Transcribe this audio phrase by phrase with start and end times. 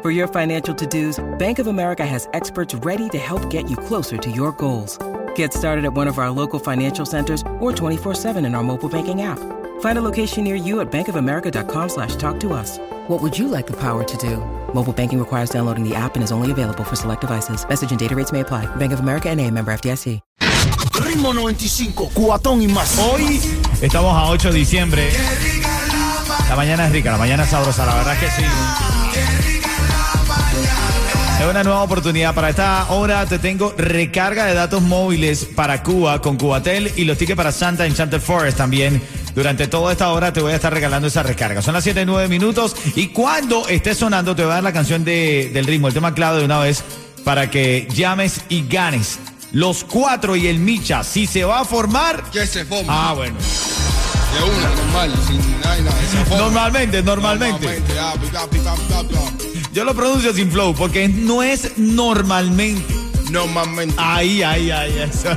[0.00, 4.16] For your financial to-dos, Bank of America has experts ready to help get you closer
[4.16, 4.96] to your goals.
[5.34, 9.22] Get started at one of our local financial centers or 24-7 in our mobile banking
[9.22, 9.40] app.
[9.80, 12.78] Find a location near you at bankofamerica.com slash talk to us.
[13.08, 14.36] What would you like the power to do?
[14.72, 17.68] Mobile banking requires downloading the app and is only available for select devices.
[17.68, 18.66] Message and data rates may apply.
[18.76, 20.20] Bank of America and a member FDIC.
[20.94, 22.98] Ritmo 95, cuatón y más.
[22.98, 23.40] Hoy
[23.82, 25.10] estamos a 8 de diciembre.
[26.48, 29.57] La mañana es rica, la mañana es sabrosa, la verdad es que sí.
[31.48, 32.34] Una nueva oportunidad.
[32.34, 37.16] Para esta hora te tengo recarga de datos móviles para Cuba con Cubatel y los
[37.16, 39.02] tickets para Santa Enchanted Forest también.
[39.34, 41.62] Durante toda esta hora te voy a estar regalando esa recarga.
[41.62, 44.74] Son las 7 y 9 minutos y cuando esté sonando te voy a dar la
[44.74, 46.84] canción de, del ritmo, el tema clave de una vez
[47.24, 49.18] para que llames y ganes.
[49.50, 52.24] Los cuatro y el Micha, si se va a formar...
[52.30, 53.08] Que se forma.
[53.08, 53.36] Ah, bueno.
[53.38, 56.38] De una, normal, sin nada, nada.
[56.38, 57.66] Normalmente, normalmente.
[57.66, 59.57] Normalmente, ya, pica, pica, pica, pica.
[59.78, 62.92] Yo lo pronuncio sin flow porque no es normalmente.
[63.30, 63.94] Normalmente.
[63.96, 65.28] Ahí, ahí, ahí, eso.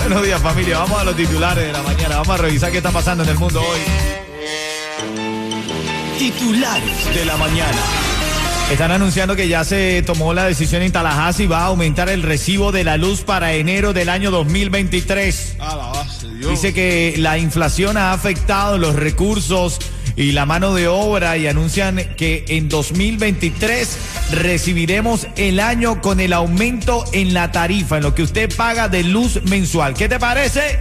[0.00, 0.80] Buenos días, familia.
[0.80, 2.16] Vamos a los titulares de la mañana.
[2.16, 3.80] Vamos a revisar qué está pasando en el mundo hoy.
[6.18, 7.78] Titulares de la mañana.
[8.70, 12.22] Están anunciando que ya se tomó la decisión en Tallahassee y va a aumentar el
[12.22, 15.56] recibo de la luz para enero del año 2023.
[15.58, 16.50] A la base, Dios.
[16.50, 19.78] Dice que la inflación ha afectado los recursos
[20.18, 23.98] y la mano de obra y anuncian que en 2023
[24.32, 29.04] recibiremos el año con el aumento en la tarifa, en lo que usted paga de
[29.04, 29.94] luz mensual.
[29.94, 30.80] ¿Qué te parece?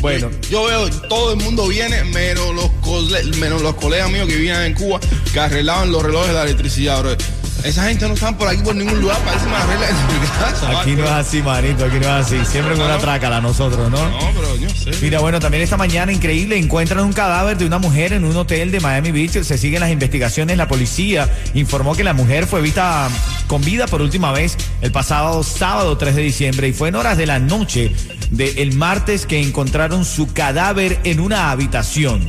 [0.00, 0.30] Bueno.
[0.42, 4.62] Yo, yo veo, todo el mundo viene, menos los, menos los colegas míos que vivían
[4.64, 5.00] en Cuba,
[5.32, 7.16] que arreglaban los relojes de la electricidad, bro.
[7.64, 10.80] Esa gente no están por aquí por ningún lugar, parece una regla de mi casa.
[10.80, 12.44] Aquí no es así, manito, aquí no es así.
[12.44, 14.06] Siempre con una trácala nosotros, ¿no?
[14.06, 14.90] No, pero yo sé.
[15.00, 18.70] Mira, bueno, también esta mañana, increíble, encuentran un cadáver de una mujer en un hotel
[18.70, 19.42] de Miami Beach.
[19.42, 20.58] Se siguen las investigaciones.
[20.58, 23.08] La policía informó que la mujer fue vista
[23.46, 27.16] con vida por última vez el pasado sábado 3 de diciembre y fue en horas
[27.16, 27.92] de la noche
[28.30, 32.28] del martes que encontraron su cadáver en una habitación.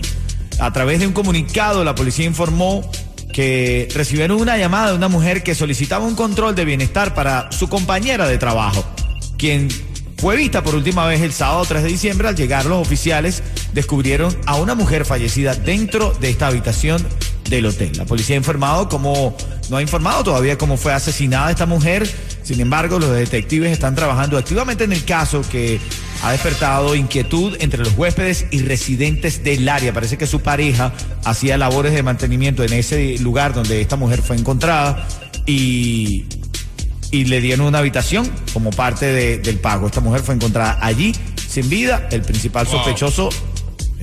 [0.60, 2.90] A través de un comunicado, la policía informó
[3.36, 7.68] que recibieron una llamada de una mujer que solicitaba un control de bienestar para su
[7.68, 8.86] compañera de trabajo,
[9.38, 9.68] quien
[10.16, 12.30] fue vista por última vez el sábado 3 de diciembre.
[12.30, 17.06] Al llegar los oficiales descubrieron a una mujer fallecida dentro de esta habitación
[17.50, 17.98] del hotel.
[17.98, 19.36] La policía ha informado cómo,
[19.70, 22.10] no ha informado todavía cómo fue asesinada esta mujer.
[22.42, 25.82] Sin embargo, los detectives están trabajando activamente en el caso que
[26.24, 29.94] ha despertado inquietud entre los huéspedes y residentes del área.
[29.94, 30.92] Parece que su pareja
[31.24, 35.08] hacía labores de mantenimiento en ese lugar donde esta mujer fue encontrada
[35.46, 36.26] y
[37.12, 39.88] y le dieron una habitación como parte de- del pago.
[39.88, 41.16] Esta mujer fue encontrada allí
[41.48, 42.10] sin vida.
[42.12, 42.78] El principal Wow.
[42.78, 43.30] sospechoso,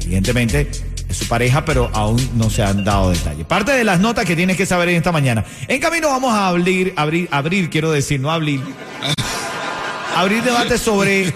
[0.00, 0.70] evidentemente,
[1.10, 3.44] es su pareja, pero aún no se han dado detalles.
[3.44, 5.44] Parte de las notas que tienes que saber en esta mañana.
[5.68, 8.62] En camino vamos a abrir, abrir, abrir, quiero decir, no abrir.
[10.16, 11.34] abrir debate sobre.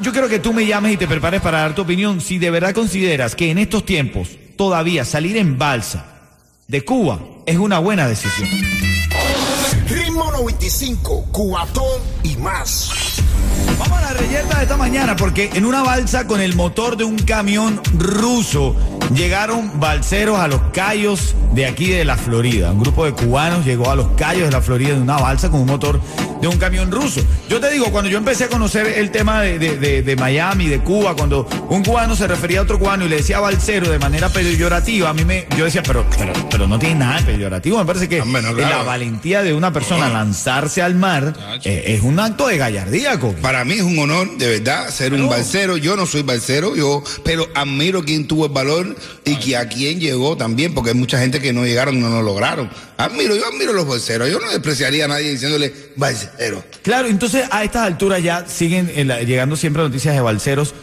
[0.00, 2.20] Yo quiero que tú me llames y te prepares para dar tu opinión.
[2.20, 6.04] Si de verdad consideras que en estos tiempos todavía salir en balsa
[6.68, 8.48] de Cuba es una buena decisión.
[9.88, 13.22] Ritmo 95, cuatón y más.
[13.78, 17.04] Vamos a la reyerta de esta mañana porque en una balsa con el motor de
[17.04, 18.76] un camión ruso
[19.14, 22.72] llegaron balseros a los Cayos de aquí de la Florida.
[22.72, 25.60] Un grupo de cubanos llegó a los Cayos de la Florida en una balsa con
[25.60, 26.00] un motor
[26.40, 27.20] de un camión ruso.
[27.48, 30.66] Yo te digo, cuando yo empecé a conocer el tema de, de- de- de Miami,
[30.66, 33.98] de Cuba, cuando un cubano se refería a otro cubano y le decía balsero de
[33.98, 37.78] manera peyorativa, a mí me, yo decía, pero, pero, pero no tiene nada de peyorativo.
[37.78, 38.78] Me parece que Hombre, no, claro.
[38.78, 41.32] la valentía de una persona lanzarse al mar
[41.64, 43.40] eh, es un acto de gallardía, Coqui.
[43.40, 45.76] Para mí es un honor, de verdad, ser un balsero.
[45.78, 50.00] Yo no soy balsero, yo, pero admiro quien tuvo el valor y que a quien
[50.00, 52.70] llegó también, porque hay mucha gente que no llegaron, no lo lograron.
[52.96, 54.30] Admiro, yo admiro a los balseros.
[54.30, 56.64] Yo no despreciaría a nadie diciéndole balsero.
[56.82, 60.74] Claro, entonces a estas alturas ya siguen eh, la- llegando siempre noticias de balseros.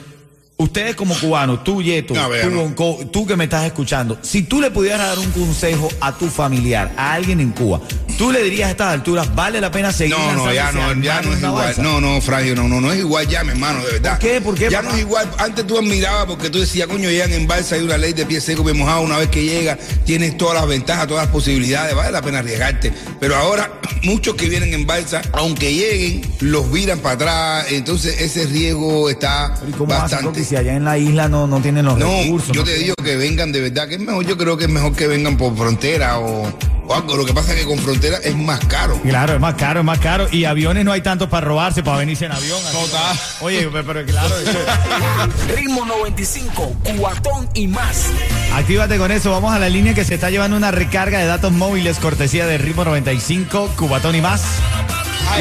[0.55, 2.61] Ustedes como cubanos, tú Yeto, No, vea, tú, no.
[2.61, 6.27] Bonco, tú que me estás escuchando, si tú le pudieras dar un consejo a tu
[6.29, 7.81] familiar, a alguien en Cuba,
[8.17, 11.21] tú le dirías a estas alturas, vale la pena seguir No, no, ya no, ya
[11.21, 11.75] no es igual.
[11.79, 14.19] No, no, Fragio, no, no, no es igual ya, mi hermano, de verdad.
[14.19, 14.41] ¿Por qué?
[14.41, 14.89] ¿Por qué, Ya papá?
[14.89, 15.31] no es igual.
[15.37, 18.39] Antes tú admirabas porque tú decías, coño, llegan en balsa, hay una ley de pie
[18.41, 19.01] seco, pie mojado.
[19.01, 22.93] Una vez que llega, tienes todas las ventajas, todas las posibilidades, vale la pena arriesgarte.
[23.19, 23.71] Pero ahora,
[24.03, 27.65] muchos que vienen en balsa, aunque lleguen, los viran para atrás.
[27.71, 30.43] Entonces, ese riesgo está ¿Y cómo bastante.
[30.43, 32.55] Si allá en la isla no, no tienen los No, recursos?
[32.55, 34.69] yo no te digo que vengan de verdad, que es mejor, yo creo que es
[34.69, 36.51] mejor que vengan por frontera o,
[36.87, 37.15] o algo.
[37.17, 38.99] Lo que pasa es que con frontera es más caro.
[39.01, 40.27] Claro, es más caro, es más caro.
[40.31, 42.59] Y aviones no hay tantos para robarse, para venirse en avión.
[42.65, 42.77] así.
[42.77, 43.19] Total.
[43.41, 48.07] Oye, pero, pero claro, eso- Ritmo 95, cuatón y más.
[48.53, 49.31] actívate con eso.
[49.31, 52.57] Vamos a la línea que se está llevando una recarga de datos móviles, cortesía de
[52.57, 54.41] Ritmo 95, Cubatón y más.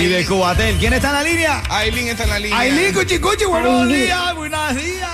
[0.01, 0.77] Y de Cubatel.
[0.79, 1.63] ¿Quién está en la línea?
[1.69, 2.59] Aileen está en la línea.
[2.59, 5.11] Aileen, cuchi, cuchi, buenos días, buenos días.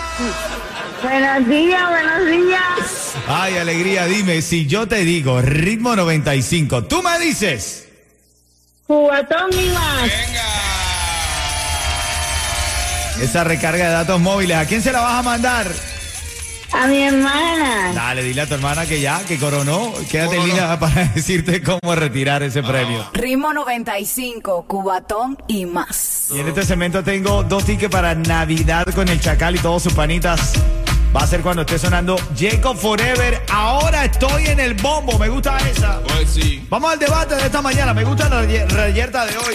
[1.02, 3.14] Buenos días, buenos días.
[3.28, 7.88] Ay, alegría, dime, si yo te digo ritmo 95, tú me dices.
[8.86, 10.02] Cubatón y más.
[10.02, 10.44] Venga.
[13.22, 15.66] Esa recarga de datos móviles, ¿a quién se la vas a mandar?
[16.72, 17.92] A mi hermana.
[17.94, 19.92] Dale, dile a tu hermana que ya, que coronó.
[20.10, 23.08] Quédate en línea para decirte cómo retirar ese premio.
[23.14, 26.26] Ritmo 95, Cubatón y más.
[26.34, 29.94] Y en este segmento tengo dos tickets para Navidad con el Chacal y todos sus
[29.94, 30.52] panitas.
[31.14, 33.42] Va a ser cuando esté sonando Jacob Forever.
[33.50, 35.18] Ahora estoy en el bombo.
[35.18, 36.00] Me gusta esa.
[36.02, 36.64] Pues sí.
[36.68, 37.94] Vamos al debate de esta mañana.
[37.94, 39.54] Me gusta la re- reyerta de hoy.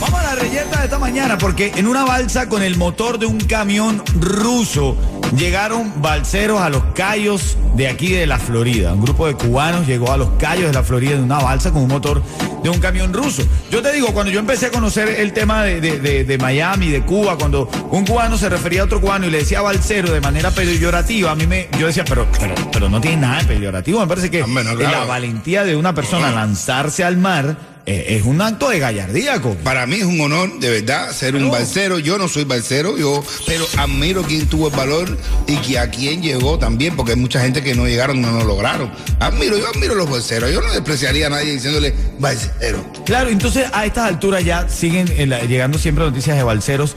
[0.00, 3.26] Vamos a la reyerta de esta mañana porque en una balsa con el motor de
[3.26, 4.96] un camión ruso
[5.36, 8.92] llegaron balseros a los Cayos de aquí de la Florida.
[8.92, 11.82] Un grupo de cubanos llegó a los Cayos de la Florida en una balsa con
[11.82, 12.22] un motor
[12.62, 13.42] de un camión ruso.
[13.70, 16.88] Yo te digo, cuando yo empecé a conocer el tema de, de- de- de Miami,
[16.88, 20.20] de Cuba, cuando un cubano se refería a otro cubano y le decía balsero de
[20.20, 24.00] manera peyorativa, a mí me, yo decía, pero, pero, pero no tiene nada de peyorativo.
[24.00, 25.00] Me parece que Hombre, no, claro.
[25.00, 29.40] la valentía de una persona lanzarse al mar es un acto de gallardía.
[29.62, 31.98] Para mí es un honor, de verdad, ser un balsero.
[31.98, 36.22] Yo no soy balsero, yo, pero admiro quien tuvo el valor y que a quien
[36.22, 38.90] llegó también, porque hay mucha gente que no llegaron, no lo lograron.
[39.20, 40.50] Admiro, yo admiro a los balseros.
[40.52, 42.84] Yo no despreciaría a nadie diciéndole balsero.
[43.04, 46.96] Claro, entonces a estas alturas ya siguen eh, llegando siempre noticias de balseros.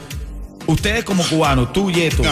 [0.68, 2.22] Ustedes como cubanos, tú Yeto,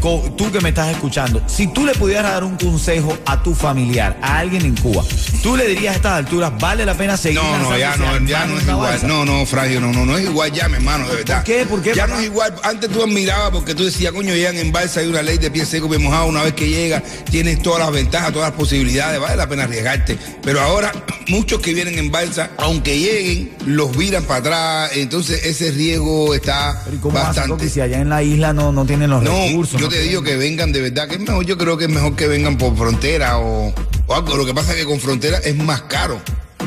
[0.00, 3.54] tú, tú que me estás escuchando, si tú le pudieras dar un consejo a tu
[3.54, 5.04] familiar, a alguien en Cuba,
[5.42, 8.46] tú le dirías a estas alturas, vale la pena seguir No, no, ya no, ya
[8.46, 8.78] no es igual.
[8.78, 9.06] balsa?
[9.06, 11.36] No, no, Fragio, no, no, no es igual ya, mi hermano, de verdad.
[11.36, 11.66] ¿Por qué?
[11.66, 12.54] ¿Por qué, Ya no es igual.
[12.62, 15.66] Antes tú admirabas porque tú decías, coño, llegan en balsa, hay una ley de pie
[15.66, 16.26] seco, pie mojado.
[16.26, 20.16] Una vez que llega, tienes todas las ventajas, todas las posibilidades, vale la pena arriesgarte.
[20.42, 20.90] Pero ahora,
[21.28, 24.90] muchos que vienen en balsa, aunque lleguen, los viran para atrás.
[24.94, 27.73] Entonces, ese riesgo está Pero ¿y cómo hacen, bastante.
[27.74, 29.80] Si allá en la isla no, no tienen los No, recursos?
[29.80, 31.86] yo no te tienen- digo que vengan de verdad, que es mejor, yo creo que
[31.86, 33.74] es mejor que vengan por frontera o,
[34.06, 34.36] o algo.
[34.36, 36.20] Lo que pasa es que con frontera es más caro.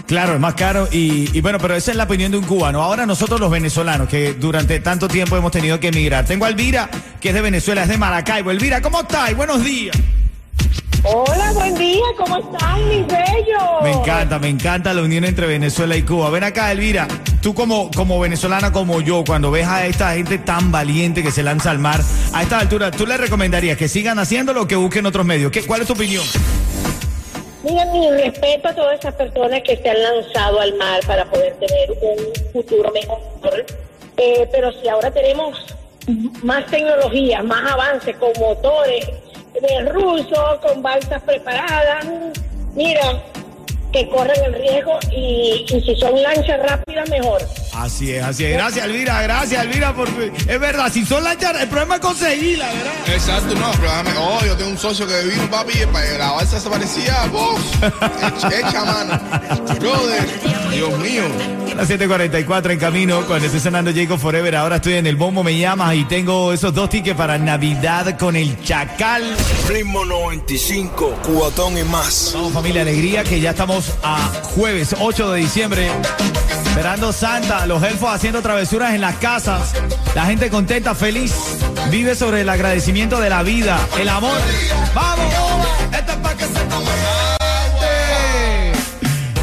[0.06, 2.83] Claro, es más caro y, y bueno, pero esa es la opinión de un cubano.
[2.83, 6.25] Ahora nosotros los venezolanos, que durante tanto tiempo hemos tenido que emigrar.
[6.25, 6.89] Tengo a Elvira,
[7.21, 8.51] que es de Venezuela, es de Maracaibo.
[8.51, 9.33] Elvira, ¿cómo estás?
[9.33, 9.95] Buenos días.
[11.04, 13.63] Hola, buen día, ¿cómo están, mis bellos?
[13.81, 16.30] Me encanta, me encanta la unión entre Venezuela y Cuba.
[16.31, 17.07] Ven acá, Elvira,
[17.47, 21.44] tú como, como venezolana como yo, cuando ves a esta gente tan valiente que se
[21.44, 22.01] lanza al mar,
[22.33, 25.49] a esta altura, ¿tú le recomendarías que sigan haciéndolo o que busquen otros medios?
[25.49, 26.25] ¿Qué, ¿Cuál es tu opinión?
[27.63, 31.53] Mira, mi respeto a todas esas personas que se han lanzado al mar para poder
[31.53, 33.65] tener un futuro mejor.
[34.17, 35.73] Eh, pero si ahora tenemos
[36.44, 39.07] más tecnología, más avances con motores
[39.53, 42.05] de ruso, con balsas preparadas,
[42.75, 43.23] mira,
[43.97, 47.42] que corren el riesgo y, y si son lanchas rápidas, mejor.
[47.78, 48.54] Así es, así es.
[48.54, 52.94] Gracias, Elvira, gracias, Elvira, porque es verdad, si son lanchas, el problema es conseguirla, ¿verdad?
[53.07, 56.31] Exacto, no, pero dame, oh, yo tengo un socio que vino, papi, y para la
[56.31, 57.62] balsa se parecía, vos,
[58.52, 59.19] hecha mano.
[59.80, 60.28] Brother,
[60.72, 61.24] Dios mío.
[61.76, 65.56] Las 7:44 en camino, cuando esté sonando Jacob Forever, ahora estoy en el bombo, me
[65.56, 69.24] llamas y tengo esos dos tickets para Navidad con el Chacal.
[69.69, 72.31] Ritmo 95, cuatón y más.
[72.34, 74.18] Vamos familia, alegría que ya estamos a
[74.56, 75.92] jueves 8 de diciembre.
[76.78, 79.74] Esperando Santa, los elfos haciendo travesuras en las casas,
[80.16, 81.33] la gente contenta, feliz,
[81.92, 84.38] vive sobre el agradecimiento de la vida, el amor.
[84.95, 86.27] ¡Vamos!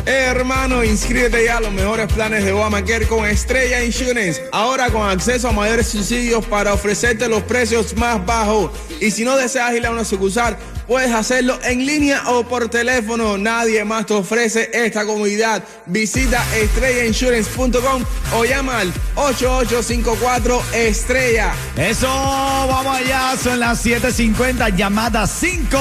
[0.06, 4.44] Eh, hermano, inscríbete ya a los mejores planes de Obamacare con Estrella Insurance.
[4.52, 8.70] Ahora con acceso a mayores subsidios para ofrecerte los precios más bajos.
[9.00, 13.38] Y si no deseas ir a una sucursal, puedes hacerlo en línea o por teléfono.
[13.38, 15.64] Nadie más te ofrece esta comodidad.
[15.86, 18.04] Visita estrellainsurance.com
[18.36, 21.54] o llama al 8854 Estrella.
[21.78, 25.78] Eso, vamos allá, son las 7.50, llamada 5.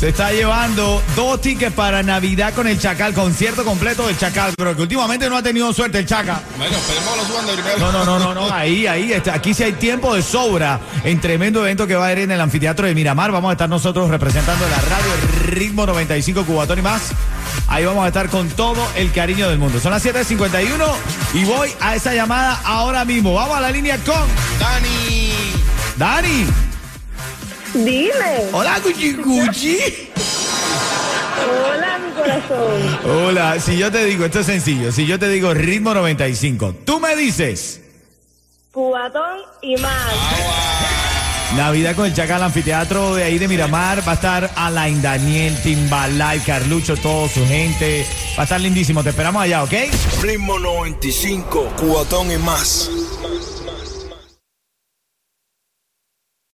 [0.00, 4.74] Se está llevando dos tickets para Navidad con el Chacal, concierto completo del Chacal, pero
[4.74, 6.40] que últimamente no ha tenido suerte el Chaca.
[6.56, 7.78] Bueno, esperemos lo suban de primero.
[7.78, 9.34] No, no, no, no, no, ahí, ahí, está.
[9.34, 12.40] aquí sí hay tiempo de sobra en tremendo evento que va a haber en el
[12.40, 13.30] anfiteatro de Miramar.
[13.30, 15.12] Vamos a estar nosotros representando la radio
[15.48, 17.10] Ritmo 95 Cubatón y más.
[17.68, 19.80] Ahí vamos a estar con todo el cariño del mundo.
[19.80, 20.82] Son las 7.51
[21.34, 23.34] y voy a esa llamada ahora mismo.
[23.34, 24.26] Vamos a la línea con
[24.58, 25.30] Dani.
[25.98, 26.69] Dani.
[27.74, 28.50] Dime.
[28.52, 29.78] Hola, Cuchi Cuchi.
[31.68, 32.98] Hola, mi corazón.
[33.04, 37.00] Hola, si yo te digo, esto es sencillo, si yo te digo ritmo 95, tú
[37.00, 37.80] me dices
[38.72, 40.12] Cubatón y más.
[41.56, 46.38] Navidad con el Chacal Anfiteatro de ahí de Miramar, va a estar Alain Daniel, Timbalay,
[46.40, 49.72] Carlucho, toda su gente, va a estar lindísimo, te esperamos allá, ¿ok?
[50.22, 52.88] Ritmo 95, cubatón y más.